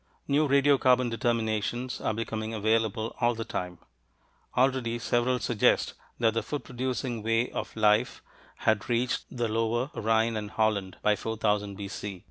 [0.27, 3.77] New radiocarbon determinations are becoming available all the time
[4.57, 8.23] already several suggest that the food producing way of life
[8.55, 12.19] had reached the lower Rhine and Holland by 4000 B.C.